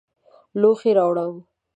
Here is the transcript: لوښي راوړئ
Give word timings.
لوښي 0.59 0.91
راوړئ 0.97 1.31